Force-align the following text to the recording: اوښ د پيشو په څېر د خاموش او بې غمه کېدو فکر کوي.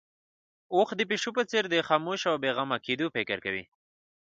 اوښ 0.73 0.89
د 0.97 1.01
پيشو 1.09 1.29
په 1.37 1.43
څېر 1.49 1.63
د 1.69 1.75
خاموش 1.87 2.21
او 2.31 2.35
بې 2.43 2.51
غمه 2.57 2.77
کېدو 2.85 3.05
فکر 3.15 3.37
کوي. 3.45 3.63